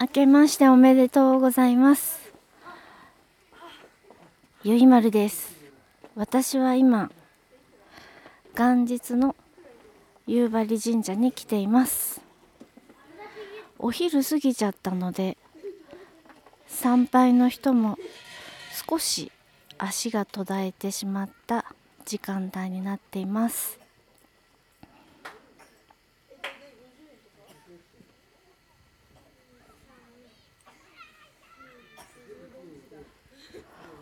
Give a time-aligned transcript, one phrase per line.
[0.00, 2.20] 明けましておめでとうございます。
[4.62, 5.56] ゆいまるです。
[6.14, 7.10] 私は今
[8.56, 9.34] 元日の
[10.28, 12.20] 夕張神社に来ています。
[13.80, 15.36] お昼過ぎちゃったので
[16.68, 17.98] 参拝の人も
[18.88, 19.32] 少し
[19.78, 21.64] 足が途絶えてしまった
[22.04, 23.80] 時間帯になっています。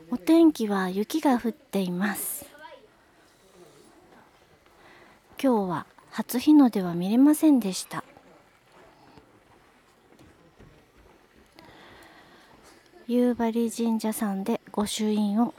[0.09, 2.47] お天気は雪が降っています。
[5.43, 8.05] 今日は初日の出は見れませんでした。
[13.09, 15.55] 夕張神社さんで御朱印を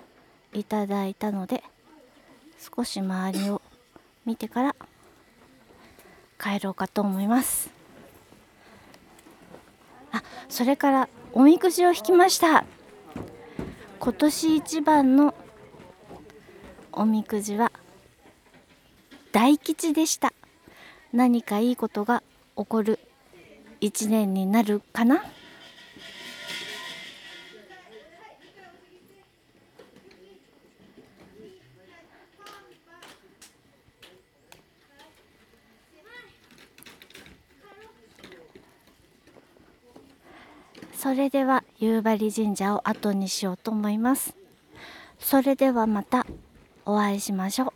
[0.54, 1.64] いただいたので
[2.76, 3.62] 少し周りを
[4.26, 4.76] 見てから
[6.42, 7.70] 帰ろうかと思います。
[10.14, 12.64] あそれからおみくじを引きました。
[14.08, 15.36] 今年一番の
[16.94, 17.74] おみくじは
[19.34, 20.32] 大吉でした。
[21.12, 22.24] 何かいいことが
[22.56, 23.00] 起こる
[23.82, 25.26] 一年になるかな？
[40.98, 44.36] それでは夕張神社を後にしようと思います。
[45.20, 46.26] それではまた
[46.88, 47.74] お会いしましょう。